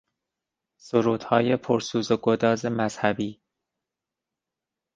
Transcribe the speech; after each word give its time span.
سرودهای 0.79 1.57
پر 1.57 1.79
سوز 1.79 2.11
و 2.11 2.17
گداز 2.17 2.65
مذهبی 2.65 3.41